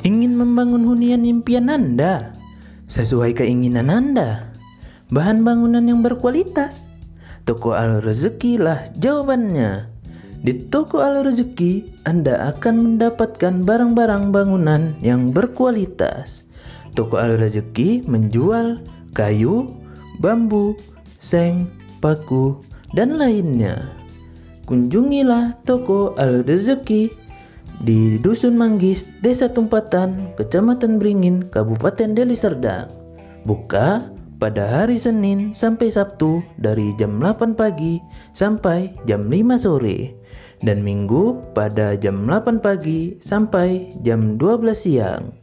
[0.00, 2.32] Ingin membangun hunian impian Anda
[2.88, 4.48] sesuai keinginan Anda.
[5.12, 6.88] Bahan bangunan yang berkualitas.
[7.44, 9.92] Toko Al Rezeki lah jawabannya.
[10.40, 16.48] Di Toko Al Rezeki, Anda akan mendapatkan barang-barang bangunan yang berkualitas.
[16.96, 18.80] Toko Al Rezeki menjual
[19.12, 19.68] kayu,
[20.24, 20.72] bambu,
[21.20, 21.68] seng,
[22.00, 22.58] paku,
[22.96, 23.92] dan lainnya.
[24.64, 27.12] Kunjungilah Toko Al Rezeki
[27.82, 32.86] di Dusun Manggis, Desa Tumpatan, Kecamatan Beringin, Kabupaten Deli Serdang.
[33.42, 34.06] Buka
[34.38, 37.98] pada hari Senin sampai Sabtu dari jam 8 pagi
[38.38, 40.14] sampai jam 5 sore
[40.62, 45.41] dan Minggu pada jam 8 pagi sampai jam 12 siang.